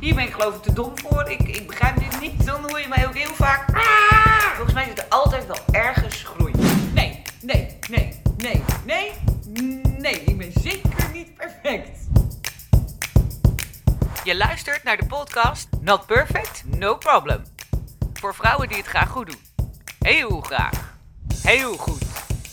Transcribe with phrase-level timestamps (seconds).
[0.00, 1.30] Hier ben ik geloof ik te dom voor.
[1.30, 2.46] Ik, ik begrijp dit niet.
[2.46, 3.64] Dan hoor je mij ook heel vaak.
[4.54, 6.52] Volgens mij zit er altijd wel ergens groei.
[6.94, 9.12] Nee, nee, nee, nee, nee,
[9.98, 10.24] nee.
[10.24, 11.98] Ik ben zeker niet perfect.
[14.24, 17.42] Je luistert naar de podcast Not Perfect, No Problem.
[18.12, 19.40] Voor vrouwen die het graag goed doen.
[19.98, 20.94] Heel graag.
[21.42, 22.02] Heel goed.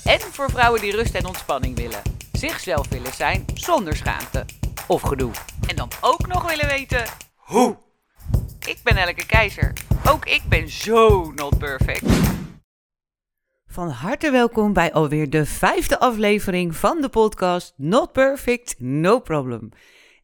[0.03, 2.01] En voor vrouwen die rust en ontspanning willen.
[2.31, 4.45] Zichzelf willen zijn zonder schaamte
[4.87, 5.31] of gedoe.
[5.67, 7.05] En dan ook nog willen weten
[7.47, 7.77] hoe.
[8.59, 9.73] Ik ben Elke Keizer.
[10.09, 12.05] Ook ik ben zo not perfect.
[13.67, 19.69] Van harte welkom bij alweer de vijfde aflevering van de podcast Not Perfect, No Problem.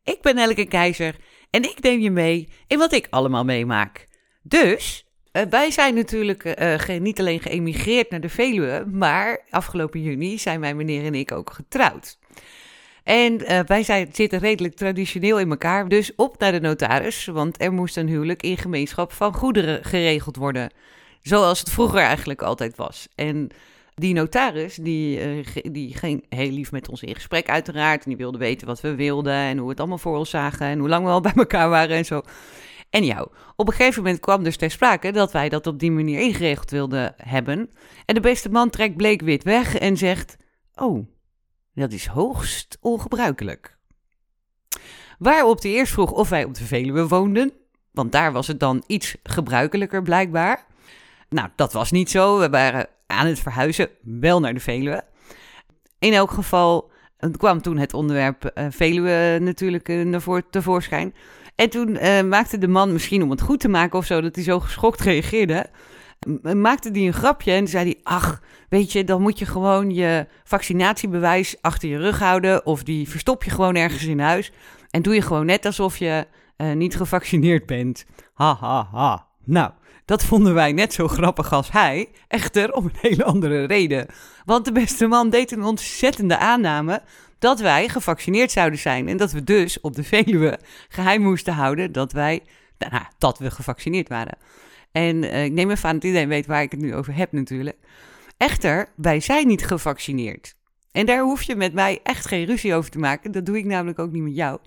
[0.04, 1.16] Ik ben Elke Keizer
[1.50, 4.08] en ik neem je mee in wat ik allemaal meemaak.
[4.42, 10.02] Dus, uh, wij zijn natuurlijk uh, ge niet alleen geëmigreerd naar de Veluwe, maar afgelopen
[10.02, 12.18] juni zijn mijn meneer en ik ook getrouwd.
[13.04, 17.74] En uh, wij zitten redelijk traditioneel in elkaar, dus op naar de notaris, want er
[17.74, 20.72] moest een huwelijk in gemeenschap van goederen geregeld worden.
[21.22, 23.08] Zoals het vroeger eigenlijk altijd was.
[23.16, 23.50] En
[23.96, 28.04] die notaris, die, uh, die ging heel lief met ons in gesprek uiteraard.
[28.04, 30.68] En die wilde weten wat we wilden en hoe we het allemaal voor ons zagen
[30.68, 32.22] en hoe lang we al bij elkaar waren en zo.
[32.90, 35.92] En jou, op een gegeven moment kwam dus ter sprake dat wij dat op die
[35.92, 37.70] manier ingeregeld wilden hebben.
[38.06, 40.38] En de beste man trekt bleek wit weg en zegt,
[40.76, 41.08] oh,
[41.74, 43.78] dat is hoogst ongebruikelijk.
[45.18, 47.52] Waarop de eerst vroeg of wij op de Veluwe woonden,
[47.92, 50.66] want daar was het dan iets gebruikelijker blijkbaar.
[51.30, 52.40] Nou, dat was niet zo.
[52.40, 55.04] We waren aan het verhuizen, wel naar de Veluwe.
[56.00, 56.92] In elk geval
[57.38, 61.14] kwam toen het onderwerp uh, Veluwe natuurlijk voor, tevoorschijn.
[61.56, 64.36] En toen uh, maakte de man, misschien om het goed te maken of zo, dat
[64.36, 65.70] hij zo geschokt reageerde,
[66.54, 70.28] maakte hij een grapje en zei hij, ach, weet je, dan moet je gewoon je
[70.44, 74.52] vaccinatiebewijs achter je rug houden of die verstop je gewoon ergens in huis
[74.90, 76.28] en doe je gewoon net alsof je
[76.74, 78.06] niet gevaccineerd bent.
[78.34, 79.28] Ha, ha, ha.
[79.44, 79.72] Nou,
[80.06, 84.08] dat vonden wij net zo grappig als hij, echter om een hele andere reden.
[84.46, 87.02] Want de beste man deed een ontzettende aanname
[87.40, 89.08] dat wij gevaccineerd zouden zijn.
[89.08, 90.60] En dat we dus op de Veluwe
[90.90, 92.44] geheim moesten houden dat wij,
[92.78, 94.38] nou, dat we gevaccineerd waren.
[94.94, 97.32] En uh, ik neem even aan dat iedereen weet waar ik het nu over heb
[97.32, 97.78] natuurlijk.
[98.38, 100.56] Echter, wij zijn niet gevaccineerd.
[100.92, 103.32] En daar hoef je met mij echt geen ruzie over te maken.
[103.32, 104.60] Dat doe ik namelijk ook niet met jou.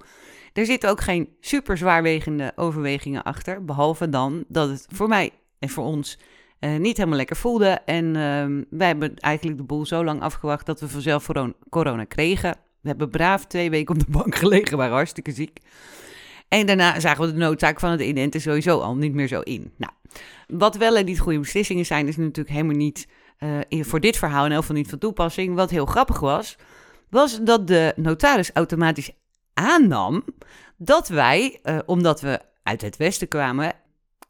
[0.53, 3.65] Er zitten ook geen super zwaarwegende overwegingen achter.
[3.65, 6.19] Behalve dan dat het voor mij en voor ons
[6.61, 7.69] uh, niet helemaal lekker voelde.
[7.85, 11.29] En uh, wij hebben eigenlijk de boel zo lang afgewacht dat we vanzelf
[11.71, 12.57] corona kregen.
[12.81, 15.59] We hebben braaf twee weken op de bank gelegen, waren hartstikke ziek.
[16.49, 19.73] En daarna zagen we de noodzaak van het inenten sowieso al niet meer zo in.
[19.77, 19.93] Nou,
[20.47, 23.09] wat wel en niet goede beslissingen zijn, is natuurlijk helemaal niet
[23.69, 25.55] uh, voor dit verhaal in elk geval niet van toepassing.
[25.55, 26.57] Wat heel grappig was,
[27.11, 29.11] was dat de notaris automatisch
[29.55, 30.25] aannam
[30.77, 33.73] dat wij, uh, omdat we uit het westen kwamen,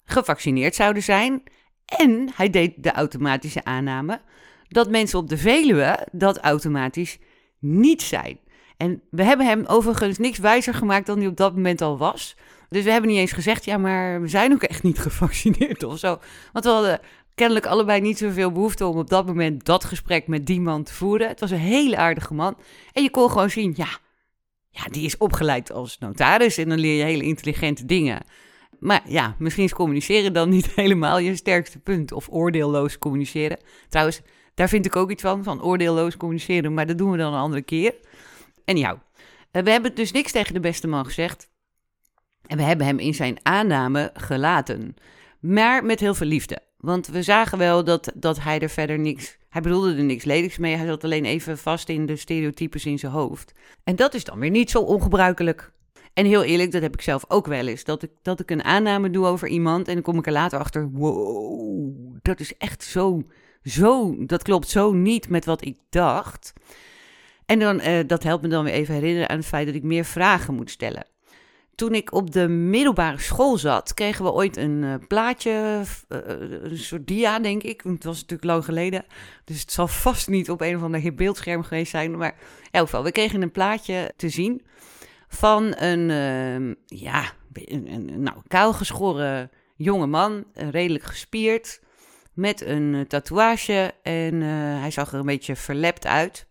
[0.05, 1.43] gevaccineerd zouden zijn.
[1.87, 4.21] En hij deed de automatische aanname
[4.69, 7.19] dat mensen op de Veluwe dat automatisch
[7.59, 8.39] niet zijn.
[8.77, 12.37] En we hebben hem overigens niks wijzer gemaakt dan hij op dat moment al was.
[12.69, 15.99] Dus we hebben niet eens gezegd, ja, maar we zijn ook echt niet gevaccineerd of
[15.99, 16.19] zo.
[16.53, 17.00] Want we hadden
[17.34, 20.94] kennelijk allebei niet zoveel behoefte om op dat moment dat gesprek met die man te
[20.94, 21.28] voeren.
[21.28, 22.56] Het was een hele aardige man.
[22.93, 23.99] En je kon gewoon zien, ja,
[24.71, 28.22] ja, die is opgeleid als notaris en dan leer je hele intelligente dingen.
[28.78, 32.12] Maar ja, misschien is communiceren dan niet helemaal je sterkste punt.
[32.12, 33.59] Of oordeelloos communiceren.
[33.88, 34.21] Trouwens,
[34.54, 36.75] daar vind ik ook iets van, van oordeelloos communiceren.
[36.75, 37.94] Maar dat doen we dan een andere keer.
[38.65, 38.98] En jou.
[39.50, 41.48] Eh, we hebben dus niks tegen de beste man gezegd.
[42.47, 44.95] En we hebben hem in zijn aanname gelaten.
[45.41, 46.59] Maar met heel veel liefde.
[46.77, 50.59] Want we zagen wel dat, dat hij er verder niks hij bedoelde er niks ledigs
[50.59, 53.53] mee, hij zat alleen even vast in de stereotypes in zijn hoofd.
[53.84, 55.73] En dat is dan weer niet zo ongebruikelijk.
[56.15, 57.84] En heel eerlijk, dat heb ik zelf ook wel eens.
[57.84, 60.59] Dat ik, dat ik een aanname doe over iemand en dan kom ik er later
[60.59, 63.23] achter, wow, dat is echt zo,
[63.63, 66.53] zo, dat klopt zo niet met wat ik dacht.
[67.47, 69.83] En dan, uh, dat helpt me dan weer even herinneren aan het feit dat ik
[69.83, 71.07] meer vragen moet stellen.
[71.77, 76.19] Toen ik op de middelbare school zat, kregen we ooit een uh, plaatje, uh,
[76.63, 77.81] een soort dia, denk ik.
[77.81, 79.05] Het was natuurlijk lang geleden,
[79.45, 82.17] dus het zal vast niet op een of ander beeldscherm geweest zijn.
[82.17, 84.67] Maar in elk geval, we kregen een plaatje te zien
[85.28, 91.81] van een, uh, ja, een, een, nou, kaalgeschoren jonge man, redelijk gespierd,
[92.33, 93.95] met een tatoeage.
[94.03, 94.41] En
[94.81, 96.47] hij zag er een beetje verlept uit.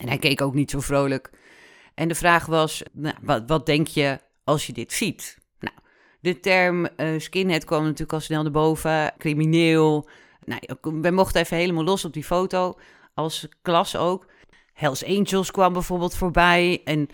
[0.00, 1.30] En hij keek ook niet zo vrolijk.
[1.94, 5.38] En de vraag was, nou, wat, wat denk je als je dit ziet?
[5.60, 5.76] Nou,
[6.20, 10.08] de term uh, skinhead kwam natuurlijk al snel naar boven, crimineel.
[10.44, 10.60] Nou,
[11.00, 12.78] we mochten even helemaal los op die foto,
[13.14, 14.26] als klas ook.
[14.72, 16.80] Hells Angels kwam bijvoorbeeld voorbij.
[16.84, 17.08] En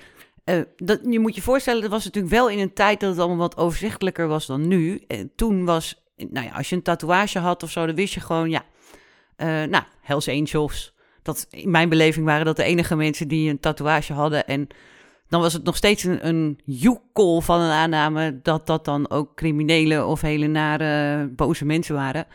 [0.44, 3.18] uh, dat, je moet je voorstellen, dat was natuurlijk wel in een tijd dat het
[3.18, 5.04] allemaal wat overzichtelijker was dan nu.
[5.06, 8.20] En toen was, nou ja, als je een tatoeage had of zo, dan wist je
[8.20, 8.64] gewoon, ja,
[9.36, 10.94] uh, nou, Hells Angels.
[11.22, 14.46] Dat, in mijn beleving waren dat de enige mensen die een tatoeage hadden.
[14.46, 14.68] En
[15.28, 19.34] dan was het nog steeds een, een joekel van een aanname dat dat dan ook
[19.34, 22.26] criminelen of hele nare boze mensen waren.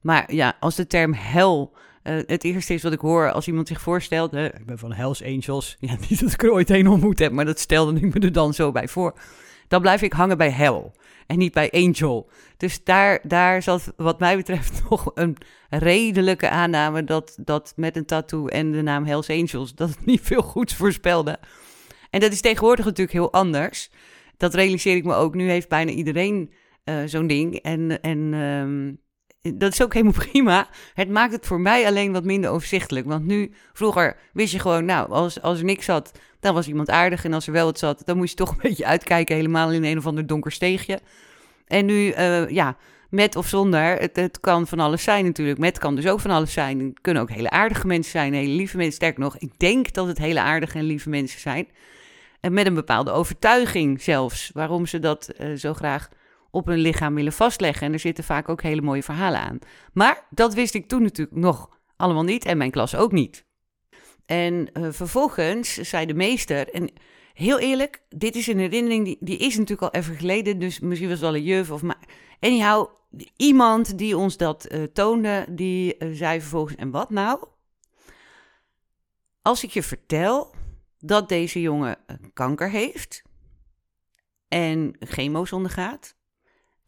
[0.00, 3.68] Maar ja, als de term hel uh, het eerste is wat ik hoor als iemand
[3.68, 7.18] zich voorstelt, ik ben van Hells Angels, ja, niet dat ik er ooit een ontmoet
[7.18, 9.18] heb, maar dat stelde ik me er dan zo bij voor.
[9.68, 10.90] Dan blijf ik hangen bij hell
[11.28, 12.30] en niet bij angel.
[12.56, 15.36] Dus daar, daar zat wat mij betreft nog een
[15.68, 20.20] redelijke aanname dat, dat met een tattoo en de naam Hells Angels, dat het niet
[20.20, 21.38] veel goeds voorspelde.
[22.10, 23.90] En dat is tegenwoordig natuurlijk heel anders.
[24.36, 25.34] Dat realiseer ik me ook.
[25.34, 26.52] Nu heeft bijna iedereen
[26.84, 27.54] uh, zo'n ding.
[27.54, 29.00] En, en um,
[29.54, 30.68] dat is ook helemaal prima.
[30.94, 33.06] Het maakt het voor mij alleen wat minder overzichtelijk.
[33.06, 36.90] Want nu, vroeger wist je gewoon, nou, als, als er niks zat, dan was iemand
[36.90, 37.24] aardig.
[37.24, 39.84] En als er wel wat zat, dan moest je toch een beetje uitkijken, helemaal in
[39.84, 41.00] een of ander donker steegje.
[41.66, 42.76] En nu, uh, ja,
[43.10, 45.58] met of zonder, het, het, kan van alles zijn natuurlijk.
[45.58, 46.80] Met kan dus ook van alles zijn.
[46.80, 48.94] Het kunnen ook hele aardige mensen zijn, hele lieve mensen.
[48.94, 51.68] Sterker nog, ik denk dat het hele aardige en lieve mensen zijn.
[52.40, 56.08] En met een bepaalde overtuiging zelfs, waarom ze dat uh, zo graag
[56.50, 57.86] op hun lichaam willen vastleggen.
[57.86, 59.58] En er zitten vaak ook hele mooie verhalen aan.
[59.92, 63.46] Maar dat wist ik toen natuurlijk nog allemaal niet en mijn klas ook niet.
[64.26, 66.92] En uh, vervolgens zei de meester, en
[67.32, 71.08] heel eerlijk, dit is een herinnering, die, die is natuurlijk al even geleden, dus misschien
[71.08, 71.98] was het wel een juf of maar...
[72.40, 72.88] Anyhow,
[73.36, 77.44] iemand die ons dat uh, toonde, die uh, zei vervolgens, en wat nou?
[79.42, 80.54] Als ik je vertel
[80.98, 81.96] dat deze jongen
[82.32, 83.22] kanker heeft
[84.48, 86.16] en chemo's ondergaat,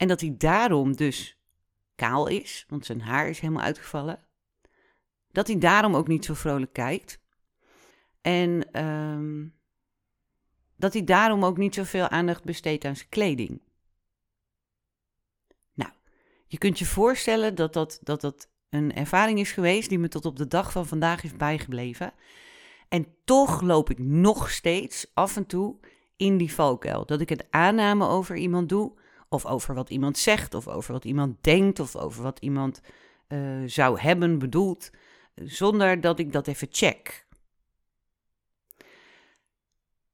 [0.01, 1.39] en dat hij daarom dus
[1.95, 4.19] kaal is, want zijn haar is helemaal uitgevallen.
[5.33, 7.21] Dat hij daarom ook niet zo vrolijk kijkt.
[8.21, 9.55] En um,
[10.77, 13.61] dat hij daarom ook niet zoveel aandacht besteedt aan zijn kleding.
[15.75, 15.91] Nou,
[16.47, 20.25] je kunt je voorstellen dat dat, dat dat een ervaring is geweest die me tot
[20.25, 22.13] op de dag van vandaag is bijgebleven.
[22.89, 25.79] En toch loop ik nog steeds af en toe
[26.17, 27.07] in die valkuil.
[27.07, 28.99] Dat ik het aanname over iemand doe
[29.31, 32.81] of over wat iemand zegt, of over wat iemand denkt, of over wat iemand
[33.29, 34.91] uh, zou hebben bedoeld,
[35.35, 37.27] zonder dat ik dat even check.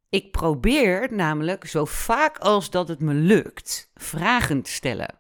[0.09, 5.19] Ik probeer namelijk zo vaak als dat het me lukt, vragen te stellen.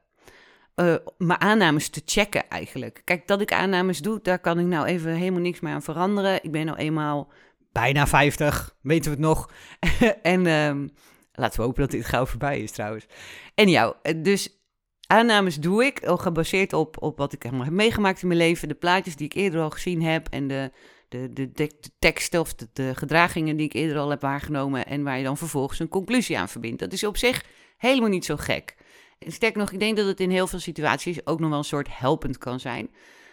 [0.75, 3.03] Uh, mijn aannames te checken eigenlijk.
[3.05, 6.45] Kijk, dat ik aannames doe, daar kan ik nou even helemaal niks meer aan veranderen.
[6.45, 7.33] Ik ben nou eenmaal
[7.73, 9.51] bijna 50, weten we het nog.
[10.23, 10.89] en uh,
[11.37, 13.07] Laten we hopen dat dit gauw voorbij is trouwens.
[13.55, 14.61] En jou, eh, dus
[15.07, 18.69] aannames doe ik, gebaseerd op, op wat ik helemaal heb meegemaakt in mijn leven.
[18.69, 20.71] De plaatjes die ik eerder al gezien heb en de,
[21.09, 24.87] de, de, teksten of de, de, gedragingen die ik eerder al heb waargenomen.
[24.87, 26.79] En waar je dan vervolgens een conclusie aan verbindt.
[26.79, 27.45] Dat is op zich
[27.77, 28.75] helemaal niet zo gek.
[29.19, 31.99] Sterker nog, ik denk dat het in heel veel situaties ook nog wel een soort
[31.99, 32.91] helpend kan zijn.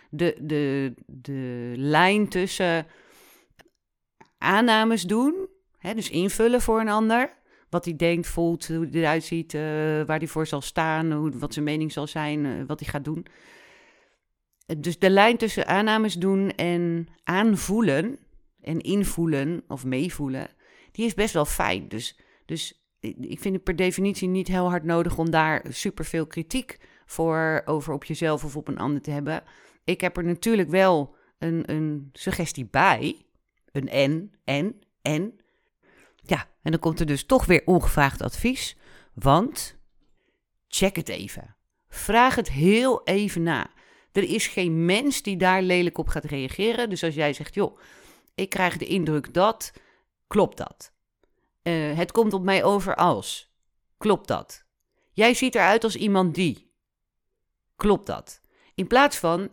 [0.10, 2.88] De, de, de lijn tussen
[4.38, 5.48] aannames doen,
[5.78, 7.34] hè, dus invullen voor een ander,
[7.74, 9.62] wat hij denkt, voelt, hoe hij eruit ziet, uh,
[10.06, 13.04] waar hij voor zal staan, hoe, wat zijn mening zal zijn, uh, wat hij gaat
[13.04, 13.25] doen.
[14.78, 18.20] Dus de lijn tussen aannames doen en aanvoelen
[18.62, 20.48] en invoelen of meevoelen,
[20.92, 21.88] die is best wel fijn.
[21.88, 22.88] Dus, dus
[23.20, 27.94] ik vind het per definitie niet heel hard nodig om daar superveel kritiek voor over
[27.94, 29.44] op jezelf of op een ander te hebben.
[29.83, 33.26] Ik heb er natuurlijk wel een, een suggestie bij,
[33.71, 35.42] een en, en, en.
[36.25, 38.77] Ja, en dan komt er dus toch weer ongevraagd advies.
[39.13, 39.77] Want
[40.68, 41.56] check het even.
[41.89, 43.71] Vraag het heel even na.
[44.11, 46.89] Er is geen mens die daar lelijk op gaat reageren.
[46.89, 47.80] Dus als jij zegt, joh,
[48.35, 49.73] ik krijg de indruk dat,
[50.27, 50.94] klopt dat?
[51.63, 53.53] Uh, het komt op mij over als,
[53.97, 54.65] klopt dat?
[55.11, 56.71] Jij ziet eruit als iemand die,
[57.75, 58.42] klopt dat?
[58.75, 59.49] In plaats van,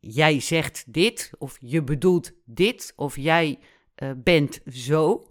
[0.00, 3.58] jij zegt dit, of je bedoelt dit, of jij
[4.02, 5.28] uh, bent zo,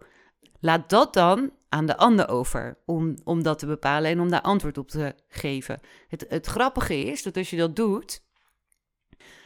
[0.65, 4.41] Laat dat dan aan de ander over om, om dat te bepalen en om daar
[4.41, 5.79] antwoord op te geven.
[6.07, 8.21] Het, het grappige is dat als je dat doet,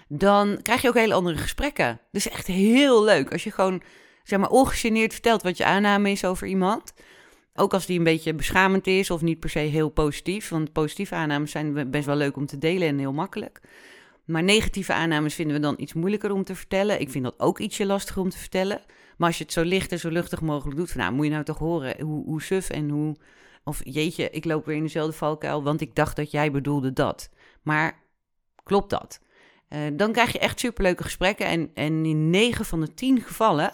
[0.08, 2.00] dan krijg je ook hele andere gesprekken.
[2.12, 3.82] Dus echt heel leuk als je gewoon,
[4.24, 6.94] zeg maar, ongegeneerd vertelt wat je aanname is over iemand.
[7.54, 10.50] Ook als die een beetje beschamend is of niet per se heel positief.
[10.50, 13.62] Want positieve aannames zijn best wel leuk om te delen en heel makkelijk.
[14.28, 17.02] Maar negatieve aannames vinden we dan iets moeilijker om te vertellen.
[17.02, 18.82] Ik vind dat ook ietsje lastiger om te vertellen.
[19.18, 21.44] Maar als je het zo licht en zo luchtig mogelijk doet, nou moet je nou
[21.44, 23.16] toch horen hoe, hoe suf en hoe...
[23.64, 27.30] Of jeetje, ik loop weer in dezelfde valkuil, want ik dacht dat jij bedoelde dat.
[27.62, 28.00] Maar
[28.64, 29.22] klopt dat?
[29.70, 31.46] Uh, dan krijg je echt superleuke gesprekken.
[31.46, 33.74] En, en in 9 van de 10 gevallen,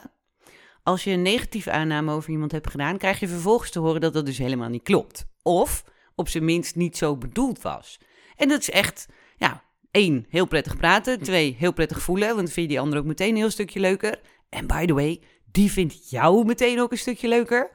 [0.83, 4.13] als je een negatieve aanname over iemand hebt gedaan, krijg je vervolgens te horen dat
[4.13, 5.25] dat dus helemaal niet klopt.
[5.41, 5.83] Of
[6.15, 7.99] op zijn minst niet zo bedoeld was.
[8.35, 9.07] En dat is echt,
[9.37, 11.21] ja, één, heel prettig praten.
[11.21, 14.19] Twee, heel prettig voelen, want vind je die ander ook meteen een heel stukje leuker.
[14.49, 15.21] En by the way,
[15.51, 17.71] die vindt jou meteen ook een stukje leuker.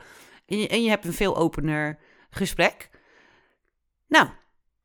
[0.46, 1.98] En je, en je hebt een veel opener
[2.30, 2.90] gesprek.
[4.06, 4.28] Nou,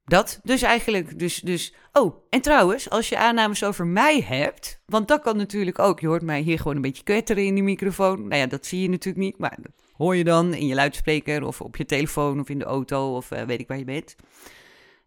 [0.06, 1.20] dat dus eigenlijk.
[1.20, 5.80] Dus, dus, oh, en trouwens, als je aannames over mij hebt, want dat kan natuurlijk
[5.80, 6.00] ook.
[6.00, 8.28] Je hoort mij hier gewoon een beetje kwetteren in die microfoon.
[8.28, 9.58] Nou ja, dat zie je natuurlijk niet, maar
[9.94, 13.32] hoor je dan in je luidspreker of op je telefoon of in de auto of
[13.32, 14.16] uh, weet ik waar je bent.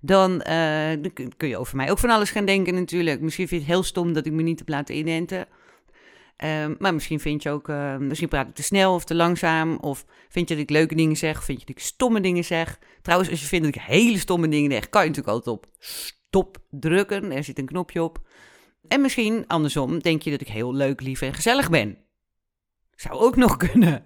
[0.06, 0.38] Dan,
[1.02, 3.20] dan, kun je over mij ook van alles gaan denken natuurlijk.
[3.20, 5.46] Misschien vind je het heel stom dat ik me niet heb laten inenten.
[6.44, 9.76] Um, maar misschien vind je ook, uh, misschien praat ik te snel of te langzaam.
[9.76, 12.78] Of vind je dat ik leuke dingen zeg, vind je dat ik stomme dingen zeg.
[13.02, 15.66] Trouwens, als je vindt dat ik hele stomme dingen zeg, kan je natuurlijk altijd op
[15.78, 17.32] stop drukken.
[17.32, 18.18] Er zit een knopje op.
[18.88, 21.98] En misschien andersom denk je dat ik heel leuk, lief en gezellig ben.
[22.94, 24.04] Zou ook nog kunnen.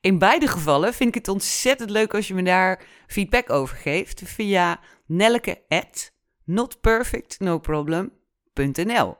[0.00, 4.22] In beide gevallen vind ik het ontzettend leuk als je me daar feedback over geeft
[4.24, 6.12] via nelke at
[6.44, 9.16] notperfectnoproblem.nl.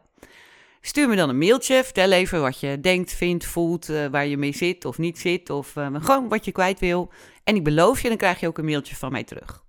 [0.81, 4.37] Stuur me dan een mailtje, vertel even wat je denkt, vindt, voelt, uh, waar je
[4.37, 7.13] mee zit of niet zit, of uh, gewoon wat je kwijt wil.
[7.45, 9.65] En ik beloof je, dan krijg je ook een mailtje van mij terug.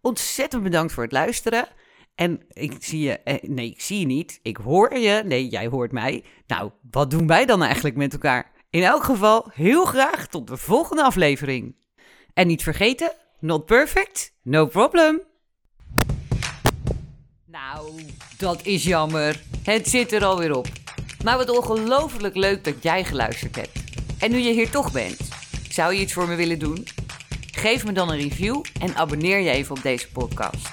[0.00, 1.68] Ontzettend bedankt voor het luisteren.
[2.14, 4.38] En ik zie je, eh, nee, ik zie je niet.
[4.42, 5.22] Ik hoor je.
[5.24, 6.24] Nee, jij hoort mij.
[6.46, 8.55] Nou, wat doen wij dan eigenlijk met elkaar?
[8.76, 11.76] In elk geval, heel graag tot de volgende aflevering.
[12.34, 15.22] En niet vergeten, not perfect, no problem.
[17.46, 18.02] Nou,
[18.38, 19.42] dat is jammer.
[19.62, 20.66] Het zit er alweer op.
[21.24, 23.78] Maar wat ongelooflijk leuk dat jij geluisterd hebt.
[24.18, 25.18] En nu je hier toch bent,
[25.68, 26.86] zou je iets voor me willen doen?
[27.52, 30.70] Geef me dan een review en abonneer je even op deze podcast.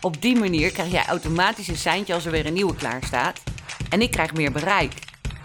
[0.00, 3.42] Op die manier krijg jij automatisch een seintje als er weer een nieuwe klaar staat.
[3.90, 4.92] En ik krijg meer bereik.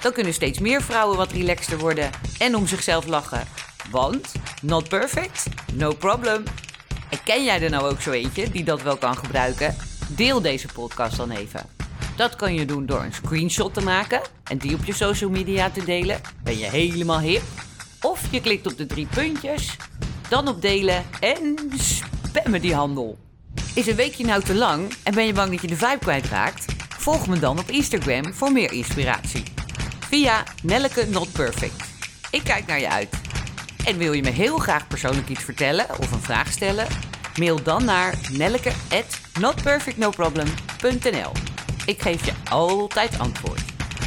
[0.01, 3.48] Dan kunnen steeds meer vrouwen wat relaxter worden en om zichzelf lachen.
[3.89, 4.31] Want,
[4.62, 6.43] not perfect, no problem.
[7.10, 9.75] En ken jij er nou ook zo eentje die dat wel kan gebruiken?
[10.08, 11.65] Deel deze podcast dan even.
[12.15, 15.70] Dat kan je doen door een screenshot te maken en die op je social media
[15.70, 16.22] te delen.
[16.43, 17.43] Ben je helemaal hip?
[18.01, 19.77] Of je klikt op de drie puntjes,
[20.29, 23.17] dan op delen en spammen die handel.
[23.75, 26.65] Is een weekje nou te lang en ben je bang dat je de vibe kwijtraakt?
[26.98, 29.43] Volg me dan op Instagram voor meer inspiratie.
[30.11, 31.83] Via Nelleke Not Perfect.
[32.31, 33.09] Ik kijk naar je uit.
[33.85, 36.87] En wil je me heel graag persoonlijk iets vertellen of een vraag stellen?
[37.39, 41.31] Mail dan naar nelleke@notperfectnoproblem.nl.
[41.85, 43.61] Ik geef je altijd antwoord.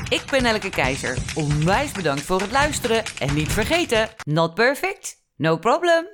[0.08, 1.18] Ik ben Nelleke Keizer.
[1.34, 6.06] Onwijs bedankt voor het luisteren en niet vergeten: not perfect, no problem.